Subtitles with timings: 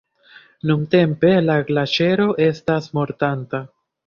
[0.69, 3.63] Nuntempe la glaĉero estas mortanta.